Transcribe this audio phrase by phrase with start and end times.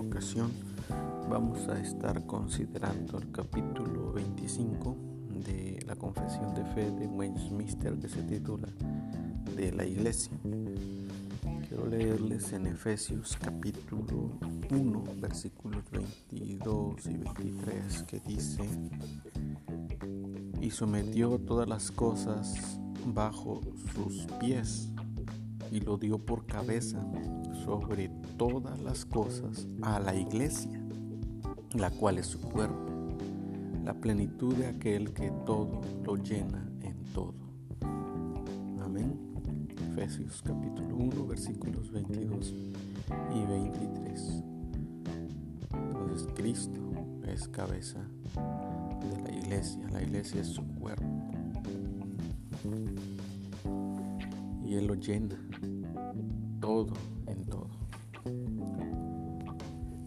[0.00, 0.50] ocasión
[1.28, 4.96] vamos a estar considerando el capítulo 25
[5.44, 8.68] de la Confesión de Fe de Westminster que se titula
[9.54, 10.32] De la Iglesia.
[11.68, 14.30] Quiero leerles en Efesios capítulo
[14.70, 18.62] 1 versículos 22 y 23 que dice
[20.62, 23.60] y sometió todas las cosas bajo
[23.94, 24.90] sus pies
[25.70, 27.04] y lo dio por cabeza
[27.64, 30.80] sobre todas las cosas a la iglesia,
[31.74, 32.92] la cual es su cuerpo,
[33.84, 37.34] la plenitud de aquel que todo lo llena en todo.
[38.82, 39.18] Amén.
[39.92, 42.54] Efesios capítulo 1 versículos 22
[43.34, 44.44] y 23.
[45.72, 46.80] Entonces Cristo
[47.26, 48.00] es cabeza
[49.00, 51.04] de la iglesia, la iglesia es su cuerpo.
[54.70, 55.36] Y Él lo llena
[56.60, 56.94] todo
[57.26, 57.70] en todo.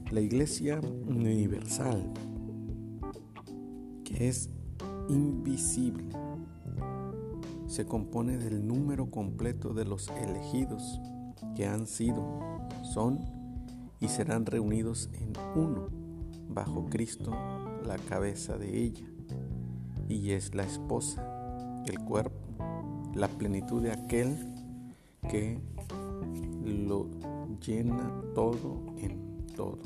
[0.09, 2.09] La iglesia universal,
[4.05, 4.49] que es
[5.09, 6.05] invisible,
[7.67, 11.01] se compone del número completo de los elegidos
[11.57, 12.23] que han sido,
[12.83, 13.19] son
[13.99, 15.89] y serán reunidos en uno,
[16.47, 17.31] bajo Cristo,
[17.85, 19.07] la cabeza de ella,
[20.07, 22.37] y es la esposa, el cuerpo,
[23.13, 24.52] la plenitud de aquel
[25.29, 25.59] que
[26.63, 27.09] lo
[27.65, 29.79] llena todo en todo.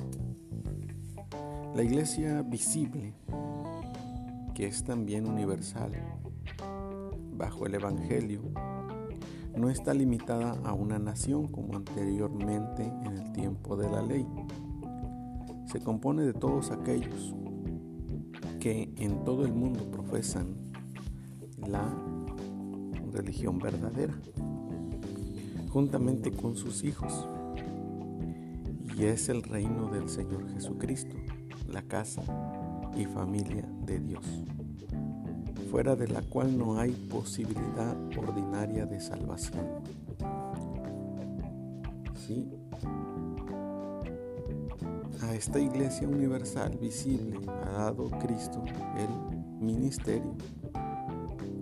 [1.76, 3.14] La iglesia visible,
[4.56, 5.92] que es también universal,
[7.34, 8.42] bajo el Evangelio,
[9.56, 14.26] no está limitada a una nación como anteriormente en el tiempo de la ley.
[15.66, 17.36] Se compone de todos aquellos
[18.60, 20.56] que en todo el mundo profesan
[21.58, 21.94] la
[23.12, 24.14] religión verdadera
[25.70, 27.28] juntamente con sus hijos.
[28.98, 31.16] Y es el reino del Señor Jesucristo,
[31.68, 32.24] la casa
[32.96, 34.26] y familia de Dios,
[35.70, 39.66] fuera de la cual no hay posibilidad ordinaria de salvación.
[42.16, 42.50] Sí,
[45.22, 48.64] a esta iglesia universal visible ha dado Cristo
[48.98, 50.36] el ministerio,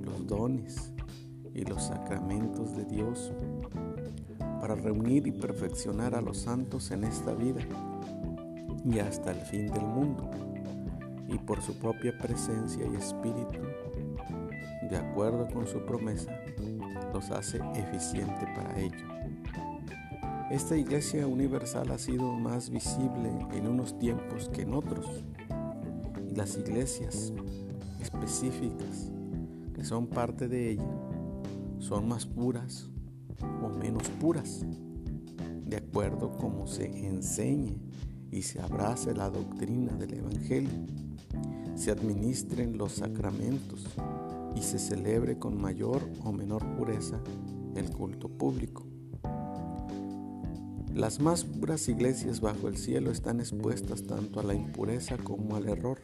[0.03, 0.93] los dones
[1.53, 3.31] y los sacramentos de Dios
[4.65, 7.61] para reunir y perfeccionar a los santos en esta vida
[8.83, 10.27] y hasta el fin del mundo,
[11.27, 13.59] y por su propia presencia y espíritu,
[14.89, 16.31] de acuerdo con su promesa,
[17.13, 19.05] los hace eficiente para ello.
[20.49, 25.23] Esta iglesia universal ha sido más visible en unos tiempos que en otros,
[26.27, 27.31] y las iglesias
[28.01, 29.11] específicas
[29.75, 30.97] que son parte de ella
[31.77, 32.89] son más puras,
[33.41, 34.65] o menos puras,
[35.65, 37.77] de acuerdo como se enseñe
[38.31, 40.85] y se abrace la doctrina del Evangelio,
[41.75, 43.85] se administren los sacramentos
[44.55, 47.19] y se celebre con mayor o menor pureza
[47.75, 48.85] el culto público.
[50.93, 55.67] Las más puras iglesias bajo el cielo están expuestas tanto a la impureza como al
[55.67, 55.99] error,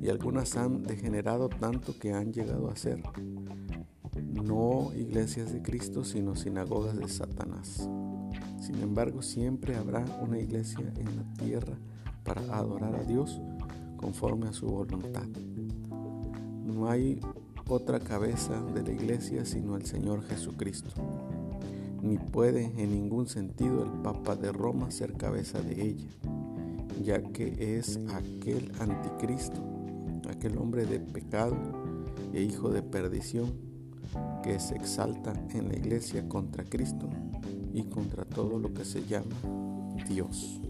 [0.00, 3.02] y algunas han degenerado tanto que han llegado a ser
[4.46, 7.88] no iglesias de Cristo, sino sinagogas de Satanás.
[8.60, 11.78] Sin embargo, siempre habrá una iglesia en la tierra
[12.24, 13.40] para adorar a Dios
[13.96, 15.26] conforme a su voluntad.
[16.64, 17.20] No hay
[17.68, 20.90] otra cabeza de la iglesia sino el Señor Jesucristo.
[22.02, 26.08] Ni puede en ningún sentido el Papa de Roma ser cabeza de ella,
[27.02, 29.60] ya que es aquel anticristo,
[30.28, 31.56] aquel hombre de pecado
[32.32, 33.75] e hijo de perdición
[34.46, 37.08] que se exalta en la iglesia contra Cristo
[37.74, 39.34] y contra todo lo que se llama
[40.08, 40.60] Dios.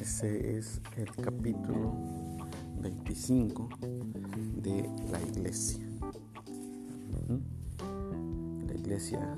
[0.00, 1.92] Ese es el capítulo
[2.80, 3.68] 25
[4.56, 5.84] de la iglesia.
[8.66, 9.36] La iglesia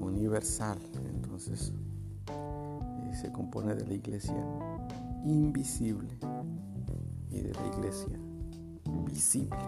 [0.00, 0.78] universal,
[1.14, 1.74] entonces,
[2.26, 4.42] eh, se compone de la iglesia
[5.26, 6.08] invisible
[7.30, 8.18] y de la iglesia
[9.04, 9.58] visible.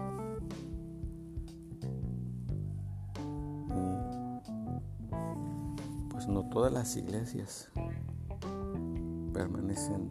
[6.23, 7.69] Pues no todas las iglesias
[9.33, 10.09] permanecen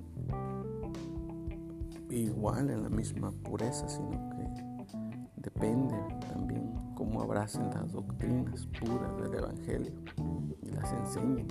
[2.10, 4.92] igual en la misma pureza, sino que
[5.36, 5.96] depende
[6.28, 9.92] también cómo abracen las doctrinas puras del Evangelio
[10.60, 11.48] y las enseñen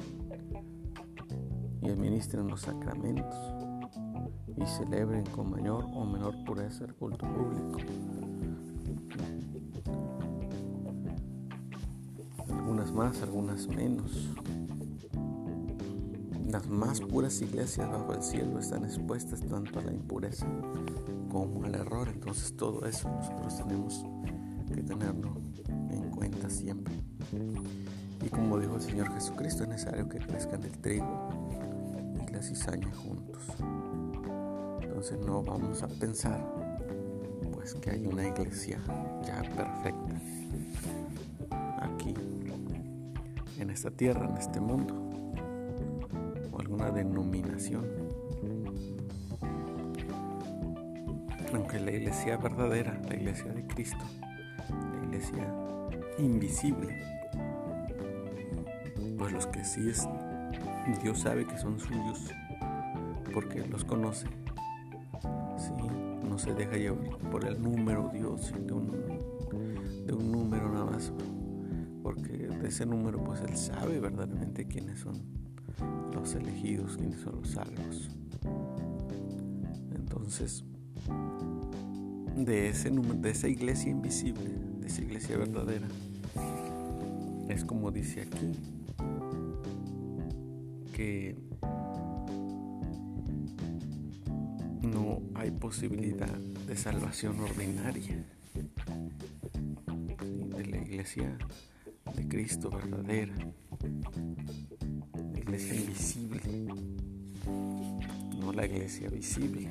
[1.81, 3.35] y administren los sacramentos
[4.55, 7.79] y celebren con mayor o menor pureza el culto público.
[12.71, 14.29] Algunas más, algunas menos.
[16.47, 20.45] las más puras iglesias bajo el cielo están expuestas tanto a la impureza
[21.29, 22.07] como al error.
[22.07, 24.05] Entonces todo eso nosotros tenemos
[24.73, 25.33] que tenerlo
[25.67, 26.93] en cuenta siempre.
[28.25, 31.27] Y como dijo el Señor Jesucristo, es necesario que crezcan el trigo
[32.25, 33.43] y la cizaña juntos.
[34.81, 36.41] Entonces no vamos a pensar
[37.51, 38.79] pues que hay una iglesia
[39.27, 40.21] ya perfecta
[43.61, 44.95] en esta tierra, en este mundo,
[46.51, 47.85] o alguna denominación.
[51.53, 54.03] Aunque la iglesia verdadera, la iglesia de Cristo,
[54.69, 55.53] la iglesia
[56.17, 56.99] invisible,
[59.17, 60.07] pues los que sí es,
[61.03, 62.31] Dios sabe que son suyos,
[63.31, 64.27] porque los conoce
[66.27, 68.89] no se deja llevar por el número Dios de un,
[70.05, 71.11] de un número nada más
[72.01, 75.21] porque de ese número pues él sabe verdaderamente quiénes son
[76.13, 78.09] los elegidos quiénes son los salvos.
[79.95, 80.63] Entonces
[82.35, 84.49] de ese número de esa iglesia invisible
[84.79, 85.87] de esa iglesia verdadera
[87.49, 88.53] es como dice aquí
[90.93, 91.35] que
[94.81, 96.37] no hay posibilidad
[96.67, 98.25] de salvación ordinaria
[100.55, 101.37] de la iglesia
[102.15, 103.33] de Cristo verdadera,
[105.33, 106.41] la iglesia invisible,
[108.39, 109.69] no la iglesia visible.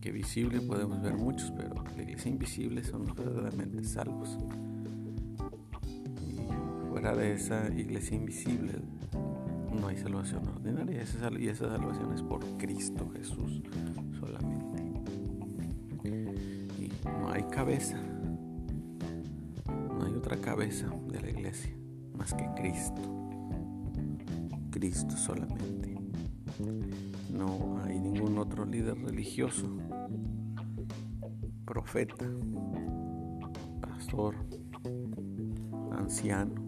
[0.00, 4.38] Que visible podemos ver muchos, pero la iglesia invisible son los verdaderamente salvos.
[6.26, 8.80] Y fuera de esa iglesia invisible
[9.72, 10.96] no hay salvación ordinaria
[11.38, 13.62] y esa salvación es por Cristo Jesús
[14.18, 14.82] solamente.
[16.78, 17.98] Y no hay cabeza,
[20.60, 21.74] de la iglesia
[22.18, 23.00] más que Cristo.
[24.70, 25.98] Cristo solamente.
[27.32, 29.66] No hay ningún otro líder religioso,
[31.64, 32.26] profeta,
[33.80, 34.34] pastor,
[35.92, 36.62] anciano,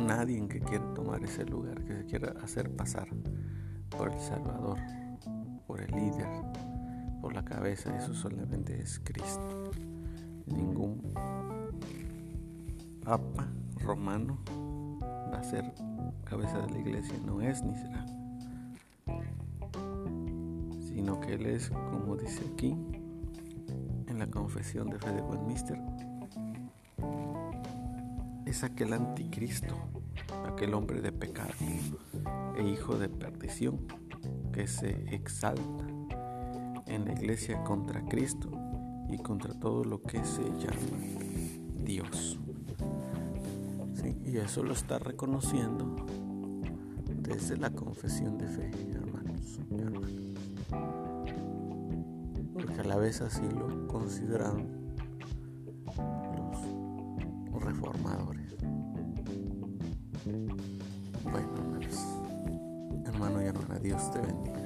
[0.00, 3.06] nadie que quiera tomar ese lugar, que se quiera hacer pasar
[3.96, 4.78] por el Salvador,
[5.68, 6.28] por el líder,
[7.20, 7.96] por la cabeza.
[7.96, 9.70] Eso solamente es Cristo.
[10.46, 11.00] Ningún
[13.04, 13.48] papa
[13.80, 14.38] romano
[15.32, 15.72] va a ser
[16.24, 18.06] cabeza de la iglesia, no es ni será.
[20.80, 22.76] Sino que Él es, como dice aquí,
[24.06, 25.78] en la confesión de fe de Westminster,
[28.46, 29.74] es aquel anticristo,
[30.46, 31.52] aquel hombre de pecado
[32.56, 33.80] e hijo de perdición
[34.52, 35.86] que se exalta
[36.86, 38.50] en la iglesia contra Cristo
[39.12, 40.98] y contra todo lo que se llama
[41.84, 42.38] Dios.
[44.24, 45.94] y eso lo está reconociendo
[47.06, 49.60] desde la confesión de fe, hermanos,
[52.54, 54.66] Porque a la vez así lo consideran
[57.52, 58.56] los reformadores.
[61.24, 62.06] Bueno, hermanos,
[63.04, 64.61] hermano y hermana, Dios te bendiga.